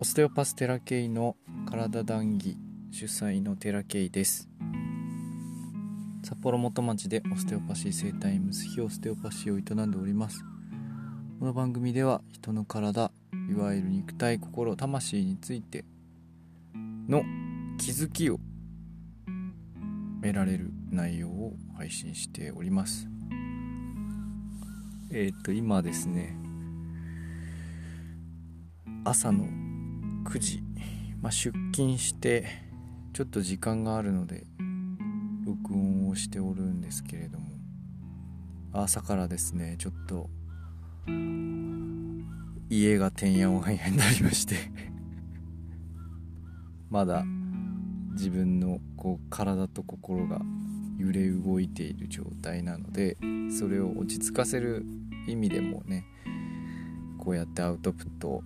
[0.00, 1.34] オステオパステラケイの
[1.68, 2.56] 体談義
[2.92, 4.48] 主催のテラケイです。
[6.22, 10.44] 札幌元町でオステオパシー生態ムスヒオステオパシーを営んでおります。
[11.40, 13.10] この番組では人の体
[13.50, 15.84] いわゆる肉体心魂について
[17.08, 17.24] の
[17.76, 18.38] 気づきを
[20.22, 23.08] 得られる内容を配信しております。
[25.10, 26.36] えっ、と今ですね
[29.04, 29.67] 朝の
[30.28, 30.62] 9時、
[31.22, 32.46] まあ、出勤して
[33.14, 34.44] ちょっと時間があるので
[35.46, 37.48] 録音をしておるんですけれども。
[38.72, 40.28] 朝からですねちょっと
[42.68, 44.56] 家がてんやわんやになりまして。
[46.90, 47.24] まだ
[48.12, 50.40] 自分のこう体と心が
[50.98, 53.16] 揺れ動いている状態なので
[53.50, 54.84] それを落ち着かせる
[55.26, 56.04] 意味でもね
[57.18, 58.42] こうやってアウトプットを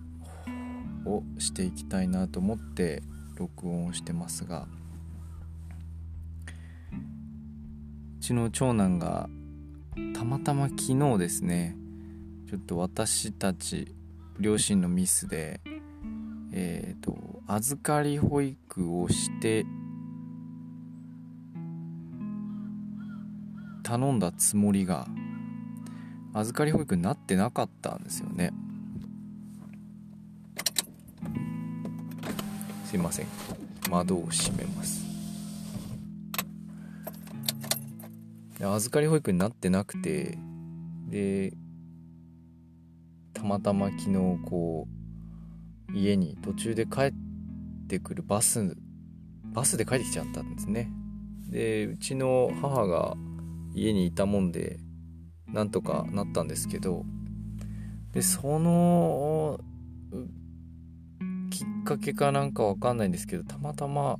[1.05, 3.03] をしていきたいなと思って
[3.35, 4.67] 録音してますが
[8.19, 9.29] うちの長男が
[10.15, 11.75] たまたま昨日ですね
[12.49, 13.93] ちょっと私たち
[14.39, 15.59] 両親のミスで
[16.53, 19.65] えっ、ー、と預かり保育をして
[23.83, 25.07] 頼んだつもりが
[26.33, 28.51] 預かり保育になってなかったんですよね。
[32.93, 33.27] すいません。
[33.89, 35.03] 窓を閉めます。
[38.61, 40.37] 預かり保育になってなくて
[41.09, 41.53] で
[43.33, 44.09] たまたま昨日
[44.45, 44.87] こ
[45.89, 47.13] う家に途中で帰っ
[47.89, 48.77] てくるバス
[49.45, 50.91] バスで帰ってきちゃったんですね。
[51.49, 53.15] でうちの母が
[53.73, 54.77] 家にいたもんで
[55.47, 57.05] なんとかなったんですけど
[58.11, 59.59] でその
[61.83, 64.17] っかけかなんかわかんないんですけどたまたま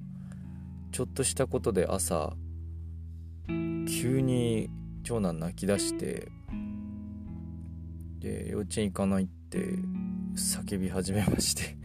[0.91, 2.33] ちょっとしたことで朝
[3.47, 4.69] 急に
[5.03, 6.27] 長男泣き出して
[8.19, 9.59] で幼稚園行かないって
[10.35, 11.77] 叫び始めまして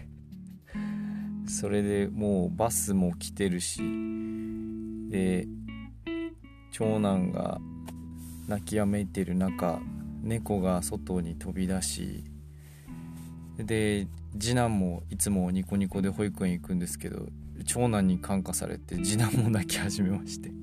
[1.46, 3.80] それでもうバスも来てるし
[5.08, 5.46] で
[6.72, 7.60] 長男が
[8.48, 9.80] 泣きやめいてる中
[10.24, 12.24] 猫が外に飛び出し
[13.58, 14.08] で
[14.38, 17.26] 次男もいつもニコニコで保育園行くんですけど
[17.64, 20.50] 長男に感化されて次男も泣き始めまして。
[20.50, 20.54] も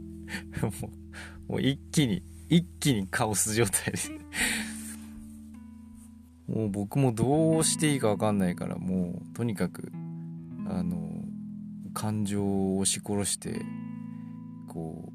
[1.47, 3.99] うもう一気に一気にカオス状態で。
[6.47, 9.91] もう僕もどうしていいか分かんないからもうとにかく
[10.67, 11.11] あの
[11.93, 13.61] 感情を押し殺して
[14.67, 15.11] こ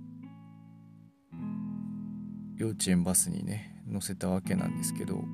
[1.33, 1.37] う
[2.57, 5.25] 幼稚園バスにね乗せたわけなんですけど。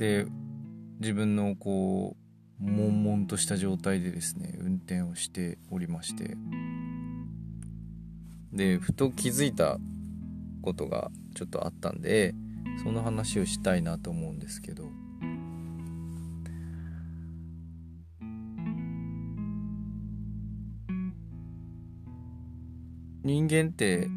[0.00, 0.24] で
[0.98, 2.16] 自分のこ
[2.58, 6.38] う悶々とした状態でですね運転をしておりまして。
[8.50, 9.78] でふと気づいた
[10.62, 12.34] ことがちょっとあったんで
[12.82, 14.84] その話をしたいなと思うんですけど。
[23.22, 24.08] 人間って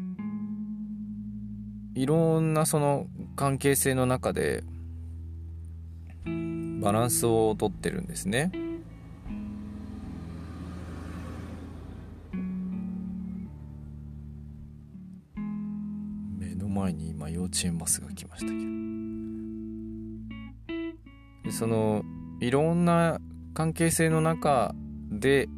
[1.94, 3.06] いろんなその
[3.36, 4.64] 関係性の中で
[6.84, 8.52] バランスをとってるんですね。
[16.38, 18.58] 目の前に今幼稚園バスが来ましたけど
[21.44, 22.04] でその
[22.40, 23.18] いろんな
[23.54, 24.74] 関係性の中
[25.10, 25.48] で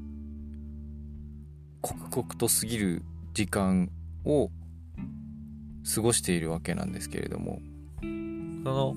[1.81, 3.03] 刻々と過ぎる
[3.34, 3.91] 時間
[4.25, 4.50] を
[5.93, 7.60] 過ごしているわけなんですけれども
[8.00, 8.94] その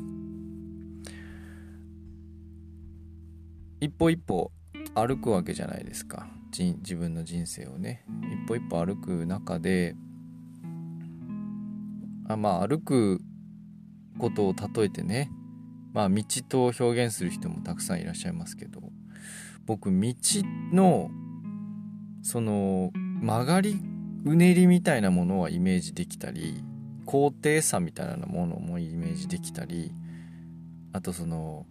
[3.80, 4.52] 一歩一歩
[4.96, 6.28] 歩くわけじゃないですか。
[6.58, 8.04] 自分の人生をね。
[8.32, 9.96] 一歩一歩歩く中で
[12.28, 13.22] あまあ歩く
[14.18, 15.32] ことを例えてね。
[15.94, 18.82] まあ道と表現する人もたくさんいらっしゃいますけど
[19.66, 20.14] 僕道
[20.72, 21.10] の
[22.22, 23.80] その曲がり
[24.26, 26.64] うねりみたいなものはイメージできたり
[27.06, 29.92] 高低差みたいなものもイメージできたり
[30.94, 31.66] あとその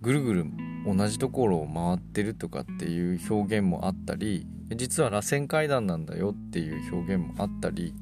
[0.00, 0.46] ぐるぐる
[0.86, 7.94] 同じところを回ってるとかっていう表現もあったり実は螺旋階段なんだよっていう表現もあったり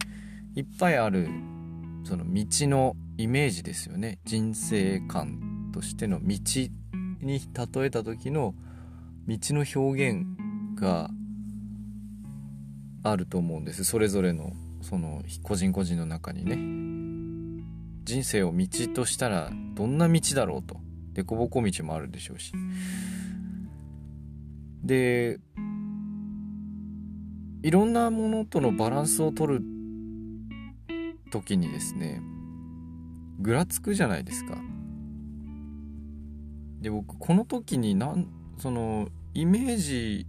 [0.54, 1.28] いっぱいある
[2.04, 4.18] その道のイメージですよね。
[4.24, 6.38] 人生観としての道
[7.20, 8.54] に例えた時の
[9.26, 10.24] 道の表現
[10.80, 11.10] が
[13.02, 13.84] あると思うんです。
[13.84, 16.56] それぞれのその個人個人の中にね。
[18.04, 20.80] 人生を道としたらどんな道だろうと。
[21.24, 22.52] 凸凹道もあるでしょうし
[24.84, 25.40] で
[27.62, 29.64] いろんなものとのバランスを取る
[31.30, 32.22] 時にですね
[33.40, 34.56] ぐらつくじゃないですか。
[36.80, 40.26] で僕この時になんそのイメージ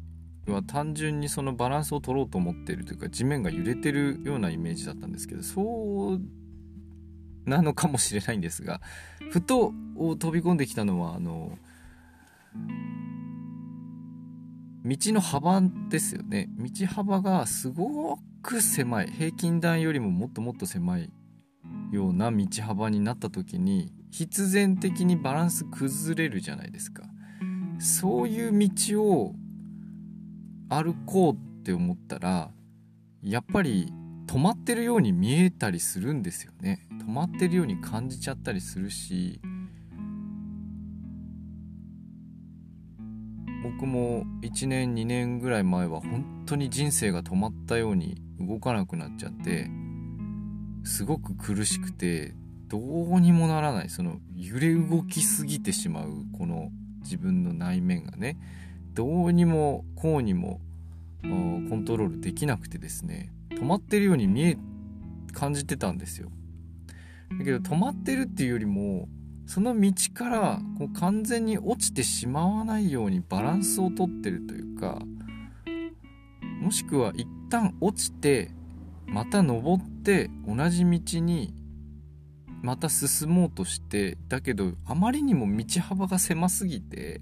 [0.47, 6.21] は単純にそのバランスを取ろうと思ってるというか地面が揺れてるようなイメージだったんですけどそう
[7.49, 8.81] なのかもしれないんですが
[9.31, 11.57] ふと飛び込んできたのはあの
[14.85, 16.49] 道の幅ですよね。
[16.57, 19.07] 道幅がすごく狭い。
[19.07, 21.11] 平均段よりももっともっと狭い
[21.91, 27.03] ような道幅になった時に必然的にバランス崩れるじゃないですか。
[27.79, 29.35] そういう道を
[30.69, 32.51] 歩こうって思ったら
[33.21, 33.93] やっぱり
[34.29, 36.85] 止まってるように見えたりするんですよね。
[36.91, 39.41] 止まってるように感じちゃったりするし
[43.63, 49.67] 僕も1年2年ぐらい前は本当に人生が止まったように動かなくなっちゃって
[50.83, 52.35] すごく苦しくて
[52.67, 53.89] どうにもならない。
[53.89, 56.69] その揺れ動きすぎてしまうこの
[57.01, 58.37] 自分の内面がね。
[58.93, 60.61] どうにもこうにも
[61.21, 61.27] コ
[61.75, 64.57] ントロールできなくてですね止まってるように見え
[65.33, 66.31] 感じてたんですよ。
[67.37, 69.07] だけど止まってるっていうよりも
[69.45, 74.99] その道からこう完全に落ちてしまわないようにバランスをとってるというか
[76.61, 78.51] もしくは一旦落ちて
[79.07, 81.53] また登って同じ道に
[82.61, 87.21] また進もうとしてだけどあまりにも道幅が狭すぎて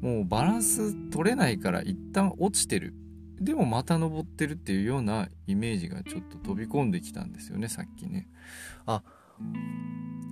[0.00, 2.94] もうバランス取れないから一旦落ちてる。
[3.40, 8.28] でもまた登ってるっていうようなイメージがちょっと飛び込んできたんですよねさっきね。
[8.86, 9.02] あ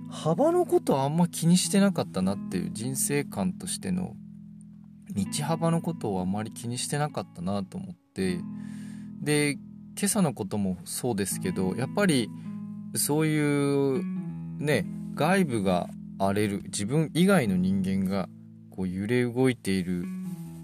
[0.09, 4.15] 幅のことあんま気にしてなかったなっていう人生観としての
[5.13, 8.39] 道幅のことをあんまり気にしてなかったなと思って。
[9.21, 9.57] で
[9.99, 12.29] 今朝のこともそうですけどやっぱり
[12.95, 14.03] そういう
[14.59, 14.85] ね
[15.15, 18.29] 外部が荒れる自分以外の人間が
[18.77, 20.05] こう揺れ動いている。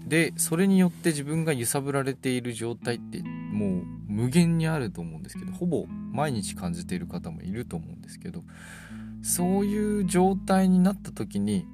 [0.06, 8.42] でそれによって自分が揺さぶられている状態ってもう無限にあると思うんですけどほぼ毎日感じている方もいると思うんですけど
[9.22, 11.66] そういう状態になった時に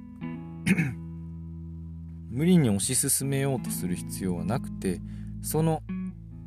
[2.31, 5.01] 無理に推し進めようとする必要はなくて
[5.41, 5.83] その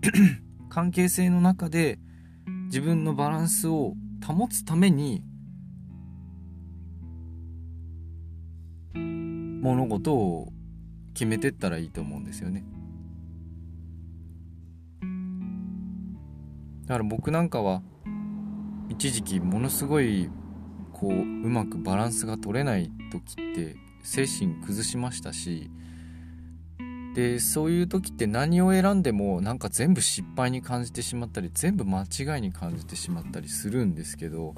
[0.70, 1.98] 関係性の中で
[2.66, 3.94] 自分のバランスを
[4.26, 5.22] 保つために
[9.64, 10.52] 物事を
[11.14, 12.64] 決めてったらいいと思うんですよね。
[16.82, 17.82] だから僕なんかは
[18.90, 20.28] 一時期ものすごい
[20.92, 21.16] こうう
[21.48, 25.70] まくバランスが取れない時って精神崩しましたし
[27.14, 34.54] でそういう時って何を選んでもなんか全部失敗に感じてしまったり全部間違いに感じてしまったりするんですけど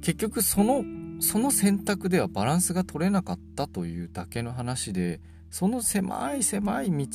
[0.00, 0.82] 結局その
[1.22, 5.20] その選択ではバランスが取れなかったというだけの話で
[5.50, 7.06] その狭い狭い道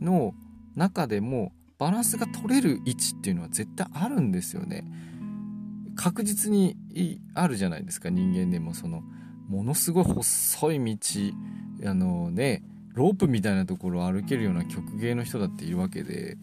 [0.00, 0.34] の
[0.74, 4.84] 中でもバランスが取れる位置っていうのは絶対あるんですよね。
[5.94, 6.76] 確実に
[7.34, 9.02] あるじゃないですか人間でもその
[9.48, 12.64] ものすごい細い道あのね
[12.94, 16.36] ロープみたいなところを歩けるような曲芸の人だっているわけで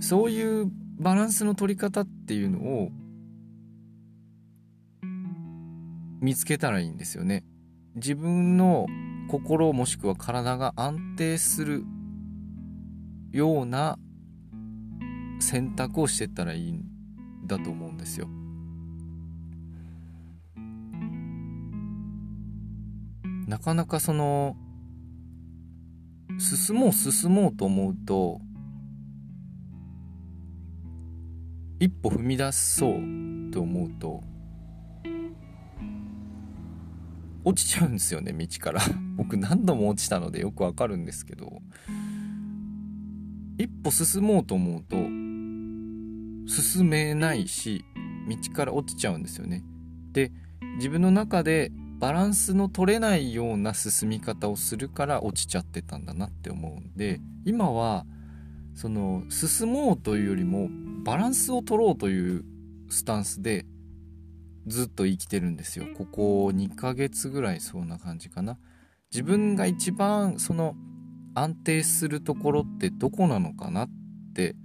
[0.00, 2.90] そういうバランスの取り方っていうのを
[6.20, 7.44] 見つけたらいいんですよね。
[7.94, 8.86] 自分の
[9.28, 11.84] 心もしくは体が安定する
[13.32, 13.98] ような
[15.40, 16.84] 選択をしてったらいいん
[17.46, 18.28] だと思うんですよ。
[23.46, 24.56] なかなかその
[26.38, 28.40] 進もう進もうと思うと
[31.80, 34.29] 一歩踏み出そうと思うと
[37.44, 38.80] 落ちちゃうんですよね道から。
[39.16, 41.60] 僕何度も落ちたのでよくわかるんですけど。
[43.60, 44.96] 一歩進もうと思うと
[46.50, 47.84] 進めないし
[48.26, 49.62] 道から落ちちゃうんですよね。
[50.12, 50.32] で
[50.76, 58.06] 自分の中でバランスの取れないような進み方をするから落ちちゃってたんだなって思うんで今は
[58.74, 60.70] その進もうというよりも
[61.04, 62.44] バランスを取ろうという
[62.88, 63.66] スタンスで
[64.66, 65.86] ずっと生きてるんですよ。
[65.96, 68.58] ここ2ヶ月ぐらいそんな感じかな。
[69.12, 70.74] 自分が一番その
[71.34, 73.90] 安定するところってどこなのかなっ
[74.34, 74.56] て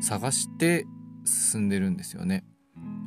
[0.00, 0.86] 探して
[1.24, 2.44] 進んでるんですよね。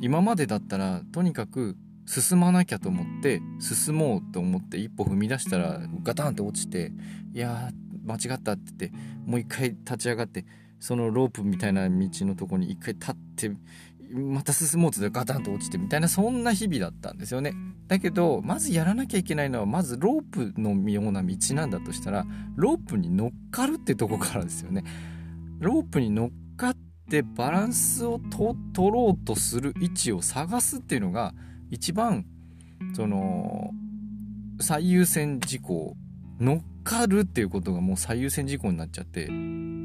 [0.01, 6.91] 今までだったらとにかく進まなきゃと思って進もうと思って一歩踏み出したらガタンと落ちて
[7.33, 7.71] いや
[8.05, 8.91] 間違ったって言って
[9.25, 10.45] もう一回立ち上がって
[10.79, 13.51] そのロープみたいな道のとこに一回立って
[14.11, 17.53] また進もうとってガタンと落ちてみたいなそんな日々だったんですよね。
[17.87, 24.83] だけどまずやらなきゃいけないのはまずロープのような道なんだとしたらロープに乗っかるってとこからですよね。
[25.59, 26.77] ロープに乗っかっ
[27.09, 31.33] てバランスをと取ろうとする位置を探すっていうのが
[31.71, 32.25] 一番
[32.93, 33.71] その
[34.59, 35.95] 最優先事項。
[36.39, 39.29] 乗っかるっていうことがもう最優先事項になっちゃって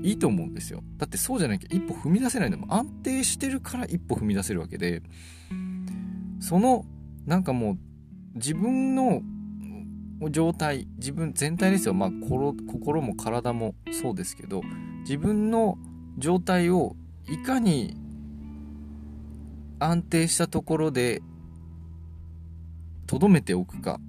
[0.03, 0.83] いいと思うんですよ。
[0.97, 5.03] だってそうじゃなきゃ一歩踏み出せないのも安定してるから一歩踏み出せるわけで
[6.41, 6.85] その
[7.27, 7.79] なんかもう
[8.35, 9.23] 自分の
[10.31, 11.95] 状態自分全体ですよ。
[11.95, 14.63] まあ心も体もそうですけど
[15.01, 15.79] 自分の
[16.19, 16.97] 状態を
[17.29, 17.97] いかに
[19.79, 21.23] 安定したところで
[23.07, 24.01] とどめておくか。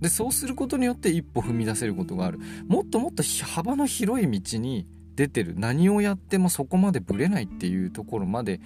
[0.00, 2.38] でそうすることによって一歩踏み出せることがある。
[2.68, 5.54] もっともっと幅の広い道に出てる。
[5.56, 8.60] 何をやってもそこまでぶれないっていうところまで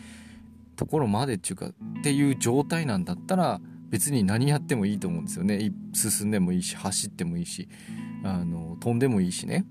[0.77, 3.61] ところまでっていうかっていう状態なんだったら
[3.91, 5.73] 別に何やってもいいと思うんですよね。
[5.93, 7.69] 進んでもいいし走ってもいいし
[8.25, 9.67] あの飛んでもいいしね。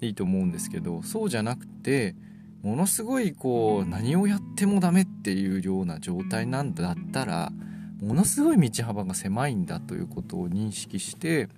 [0.00, 2.16] いいと思うんですけどそうじゃなくて
[2.62, 7.52] ものすごいこう何をやってもダメっていうような状態なんだったら
[8.02, 11.48] ものすごい道幅が狭いんだということを認識して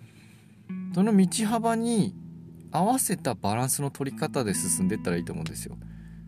[0.95, 2.15] その道幅に
[2.71, 5.77] 合わせたバランスの取り方で進んでったらいいと思うんですよ。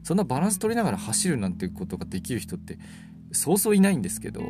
[0.02, 2.78] そんなバランス取りながら走るなんていうことができる人って
[3.32, 4.40] そうそういないんですけど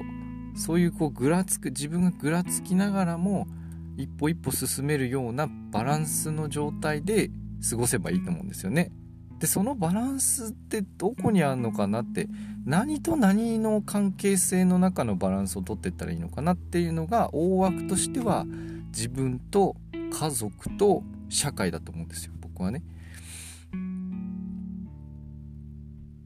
[0.55, 3.47] そういうこうぐらつく自分がぐらつきながらも
[3.97, 7.31] 一歩一歩進めるようなバランスの状態で
[7.69, 8.93] 過ごせばいいと思うんですよね。
[9.39, 12.29] でそのバランスってどこにあるのかなって
[12.65, 18.47] 何と何の関係性の中のバランスをとっていったらいいのかなっていうのが大枠としては
[18.89, 19.77] 自分と
[20.11, 22.83] 家族と社会だと思うんですよ僕はね。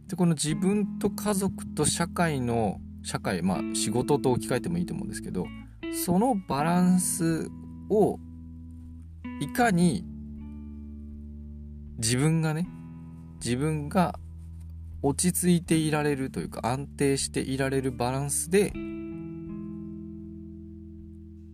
[0.07, 5.47] でこの自分と家族と社会の社会まあ仕事と置き換えてもいいと思うんですけど
[6.05, 7.49] そのバランス
[7.89, 8.19] を
[9.41, 10.05] いかに
[11.99, 12.69] 自分がね
[13.43, 14.19] 自分が
[15.03, 18.73] 落ち着いていられるというか安定していられるバランスで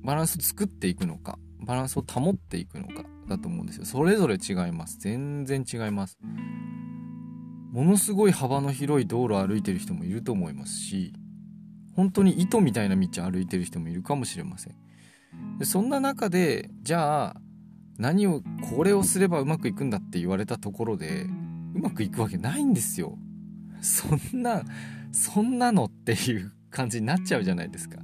[0.03, 3.85] バランスを作っていくのかバランスを保っていくのかだと思うんですよ。
[3.85, 4.99] それぞれ違います。
[5.01, 6.17] 全然違います。
[7.73, 11.13] ものすごい幅の広い道路を歩いてる人もいると思いますし
[11.95, 14.75] 本当に糸みたいな道歩いてる人もいるかもしれません。
[15.63, 17.37] そんな中でじゃあ
[17.99, 21.27] 何をこれをすればうまくいくんだって言われたところで
[21.77, 23.19] うまくいくわけないんですよ。
[23.83, 24.63] そんな、
[25.13, 27.99] そんなのっていう感じになっちゃうじゃないですか。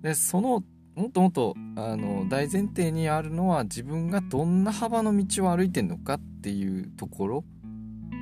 [0.00, 0.64] で、その、
[0.94, 7.44] もっともっと、あの、大前提にあるのは自分がどんな幅の道を歩いてんのかっていうところ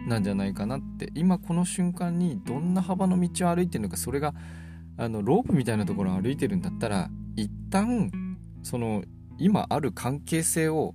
[0.06, 1.10] なんじゃないかなって。
[1.14, 4.34] 今この瞬間にどんな幅の道を歩いてるのか、それが、
[4.96, 8.10] あの、ロープみたいなところを歩いてるんだったら、一旦、
[8.62, 9.04] その、
[9.38, 10.94] 今ある関係性を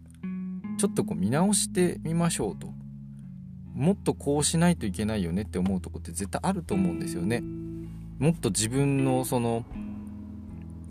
[0.77, 2.74] ちょっとこう見直してみましょうと。
[3.75, 7.43] もっとこうしないといけないよねって思うとこって絶対あると思うんですよね。
[8.19, 9.65] もっと自分のその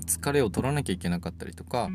[0.07, 1.89] 疲れを取らなきゃいけなかったりとか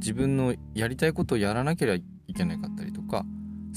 [0.00, 3.24] 自分のやりたいことをやらなければいけなかったりとか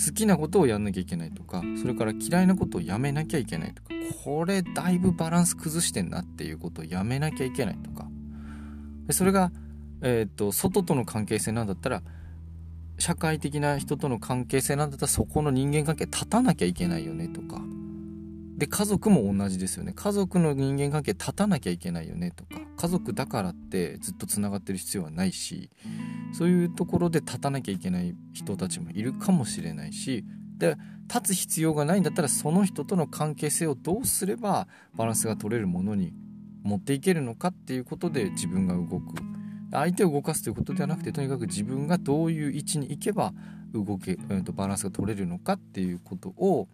[0.05, 3.89] 好きなことをやんなきゃいけないとかそれから嫌いなことをやめなきゃいけないとか
[4.23, 8.07] これだいぶバランス崩してんなっていうことをやめなきゃいけないとか
[9.11, 9.51] それが、
[10.01, 12.03] えー、と外との関係性なんだったら
[13.01, 17.59] 社会的な人との関係性なんだったらそこの人間関係立たなきゃいけないよねとか。
[18.57, 19.91] で家族も同じですよね。
[19.95, 22.61] 家族の人間関係立たなきゃいけないよねとか。
[22.77, 25.71] 家族だからってずっとつながってる必要はないし
[26.31, 30.23] そういうところで立たなきゃいけない人たちもいるかもしれないし。
[30.59, 30.77] で
[31.11, 36.13] 立つ必要がないんだったらその人との関係性をどうすればバランスが取れるものに
[36.61, 39.30] 持っていけるのかっていうことで自分が動く。
[39.71, 43.33] 相手を動かすということではなくてとにかく自分がどういう位置に行けば
[43.73, 46.67] 動け、えー、とバランスが取れるのかっていうことを、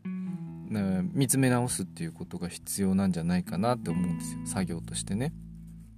[0.69, 4.39] ね、見つめ直すっていうことが必要なんじゃないかなって思うんですよ。
[4.45, 5.33] 作業としてね。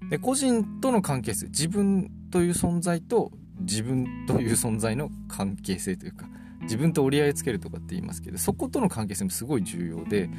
[0.09, 1.47] で個人との関係性。
[1.47, 6.27] 自分という存在と自分という存在の関係性というか
[6.61, 10.29] 自分と折り合いつけるとかって言いますけどそことの関係性もすごい重要で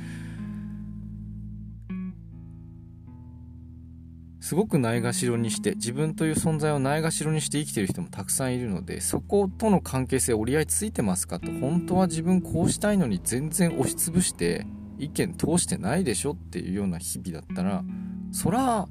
[4.51, 14.67] すごくないがしろにして自分という存在をないがしろにして生きてる人もたくさんいるのでそことの関係性折り合いついてますかと本当は自分こうしたいのに全然押しつぶして
[14.99, 17.85] 意見通してないでしょっていうような日々だったら
[18.33, 18.89] そら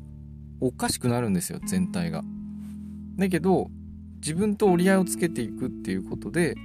[0.62, 2.24] おかしくなるんですよ全体が。
[3.18, 3.68] だけど
[4.22, 6.56] 自分と折り合いをつけていくっていうことで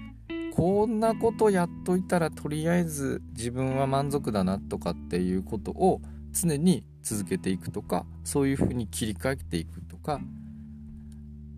[0.54, 10.20] こんなことやっといたらとりあえず自分は満足だなとかっていうことを常に続けていくとかそういうふうに切り替えていくとか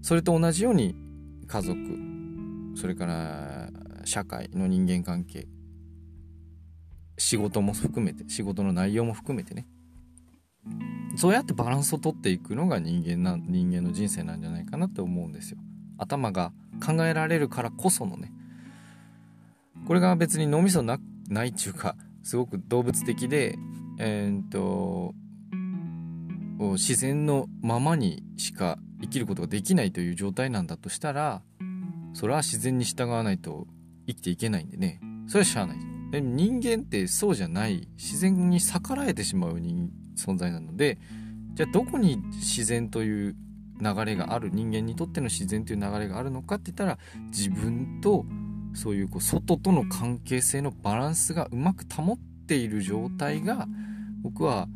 [0.02, 0.94] それと同じように
[1.46, 1.78] 家族
[2.74, 3.70] それから
[4.04, 5.46] 社会の人間関係
[7.18, 9.66] 仕事も含めて仕事の内容も含めてね
[11.16, 15.58] そうやってバランスをとっていくのが人間な人間の人生なんじゃないかなって思うんですよ。
[15.96, 16.52] 頭が
[16.84, 18.32] 考えられるからこそのね
[19.86, 20.98] これが別に脳みそな
[21.30, 23.56] ないっていうかすごく動物的で
[23.98, 25.14] えー、っと
[26.58, 31.42] 自然のままにしか生きることができないという状態なんだとしたら
[32.14, 33.66] それは自然に従わないと
[34.06, 35.00] 生きていけないんでね。
[35.26, 35.78] それはしゃあない。
[36.10, 39.58] で人間ってそうじゃない自然に逆らえてしまう
[40.16, 40.98] 存在なので
[41.54, 43.36] じゃあどこに自然という
[43.80, 46.98] 流れがある人間にとっての自然という流れがあるのかって言ったら
[47.28, 48.24] 自分と
[48.74, 53.66] そういうこう外との関係性のバランスがうまく保っている状態が
[54.22, 54.68] 僕は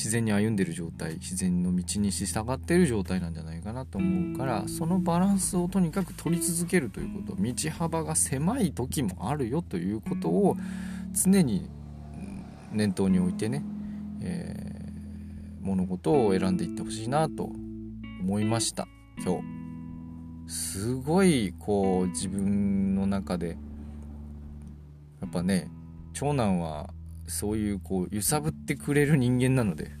[0.00, 10.56] 自然に歩んでる状態自然の道に従ってる状態なんじゃないかなと思うからそのバランスをとにかく取り続けるということ道幅が狭い時もあるよということを
[11.12, 11.68] 常に
[12.72, 13.62] 念頭に置いてね、
[14.22, 17.50] えー、物事を選んでいってほしいなと
[18.22, 18.88] 思いました。
[19.22, 19.60] 今日。
[20.50, 23.58] すごいこう自分の中で
[25.20, 25.70] やっぱね
[26.12, 26.90] 長男は
[27.30, 29.92] そういうこう揺さぶってくれる人間なので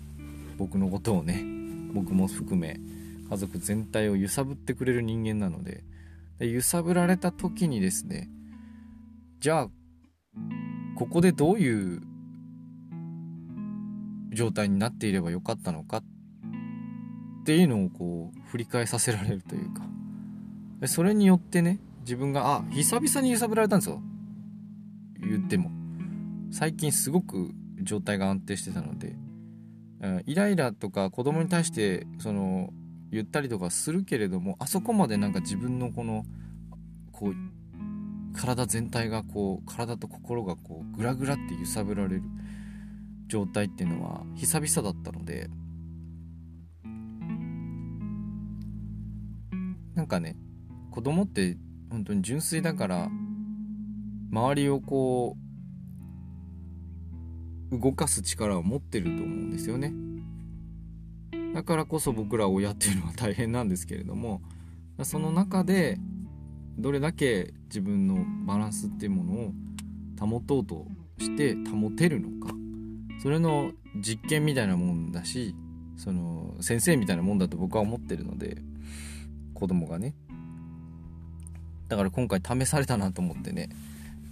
[0.58, 1.42] 僕のことをね
[1.94, 2.78] 僕も含め
[3.30, 5.84] 家族全体を揺さぶってくれる人間なので
[6.38, 8.28] で揺さぶられた時にですね
[9.38, 9.68] じゃあ
[10.96, 12.02] ここでどういう
[14.32, 16.02] 状態になっていればよかったのかっ
[17.44, 19.82] ていうのをこう振り返させられるというか。
[20.80, 24.02] でそれによってね自分があ久々に揺さぶられたんですよ。
[25.20, 25.79] 言っても。
[26.50, 29.16] 最近すごく状態が安定してたので、
[30.02, 32.70] うん、イライラとか子供に対してその
[33.10, 36.24] 言ったりとかするけれどもあそこまでなんか自分のこの
[37.12, 37.34] こう
[38.36, 42.22] 体全体がこう体と心がこうグラグラって揺さぶられる
[43.26, 45.48] 状態っていうのは久々だったので
[49.94, 50.36] なんかね
[50.90, 51.56] 子供って
[51.90, 53.08] 本当に純粋だから
[54.30, 55.49] 周りをこう
[57.72, 59.92] 動かす力を持ってると思うんですよね。
[61.54, 64.40] だからこそ僕ら親っていうのは大変なんですけれども
[65.02, 65.98] その中で
[66.78, 69.52] どれだけ自分のバランスっていうものを
[70.20, 70.86] 保とうと
[71.18, 72.54] して保てるのか。
[73.22, 75.54] それの実験みたいなもんだし
[75.98, 78.62] その先生みたいなもんだと僕は思ってるので
[79.52, 80.14] 子供がね。
[81.88, 83.68] だから今回試されたなと思ってね。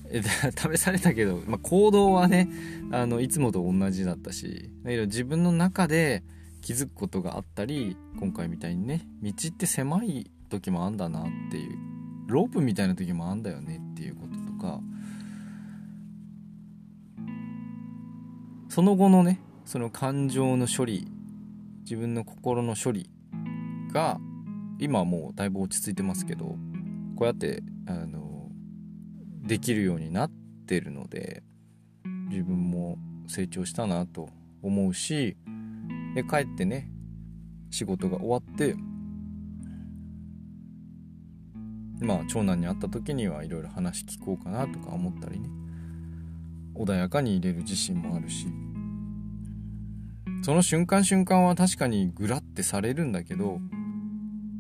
[0.56, 2.48] 試されたけど、まあ、行動はね
[2.90, 6.22] あのいつもと同じだったしだけど自分の中で
[6.60, 11.78] 気づくことがあったり今回みたいにね道って狭い時もあんだなっていう
[12.26, 14.80] ロープみたいな時もあんだよねっていうこととか
[18.68, 21.08] その後のねその感情の処理
[21.82, 23.10] 自分の心の処理
[23.92, 24.18] が
[24.78, 26.56] 今はもうだいぶ落ち着いてますけど
[27.16, 28.27] こうやってあの
[29.48, 30.30] できるようになっ
[30.66, 31.42] てるので
[32.28, 34.28] 自分も成長したなと
[34.62, 35.38] 思うし
[36.14, 36.90] で帰ってね
[37.70, 38.74] 仕事が終わって
[42.00, 45.48] まあ長男に会った時にはいろいろ話聞こうかなとか思ったりね
[46.76, 48.46] 穏やかに入れる自信もあるし
[50.42, 53.60] その瞬間瞬間は確かにグラってされるんだけど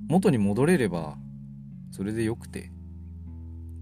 [0.08, 1.18] 元に戻れれば
[1.90, 2.70] それでよくて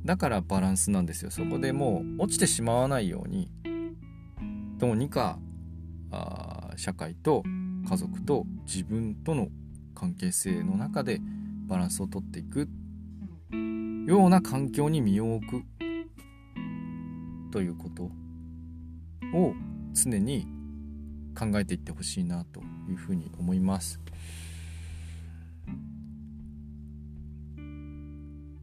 [0.06, 3.50] だからバランスなんですよそこでもう落ちてしまわないように
[4.78, 5.38] どうにか
[6.12, 7.42] あ社会と
[7.88, 9.48] 家族と自分との
[9.94, 11.20] 関係性の中で
[11.66, 12.68] バランスをとっていく
[14.06, 15.64] ような環境に身を置く
[17.50, 19.54] ということを
[19.92, 20.46] 常に
[21.36, 24.00] 考えていってほしいなというふうに思います。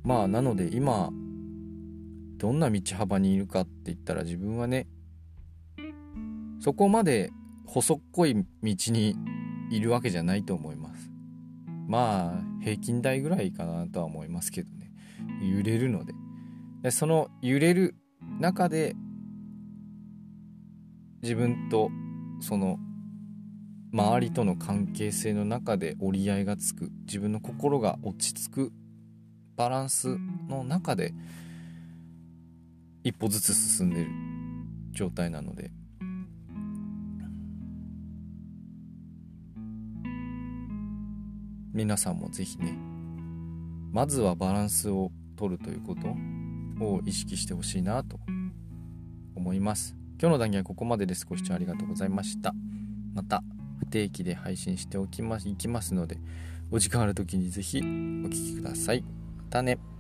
[0.03, 1.09] まあなので今
[2.43, 4.85] どんな道幅にいるかって言ったら自分はね
[6.59, 7.31] そこまで
[7.65, 9.15] 細っこい道に
[9.71, 11.09] いるわけじゃないと思います。
[11.87, 14.91] まあ平均台ぐらいかなとは思いますけどね。
[15.41, 16.13] 揺れるので。
[16.81, 17.95] でその揺れる
[18.41, 18.93] 中で
[21.21, 21.91] 自分と
[22.41, 22.77] その
[23.93, 26.91] 周りとの関係性の中で折り合いがつく。
[27.05, 28.73] 自分の心が落ち着く
[29.55, 30.17] バランス
[30.49, 31.13] の中で
[33.03, 34.11] 一歩ずつ進んでる
[34.91, 35.71] 状態なので。
[41.73, 42.77] 皆さんも是非ね
[43.91, 46.07] まずはバランスを取るということ
[46.85, 48.19] を意識してほしいなと
[49.35, 49.95] 思います。
[50.21, 51.25] 今日の談義はここまでです。
[51.25, 52.53] ご視聴ありがとうございました。
[53.13, 53.43] また
[53.79, 56.17] 不定期で配信しておきますいきますので
[56.71, 57.79] お時間ある時に是非
[58.23, 59.01] お聴きください。
[59.01, 59.92] またね。